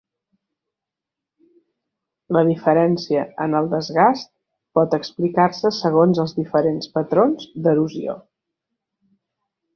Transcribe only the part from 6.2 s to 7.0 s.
els diferents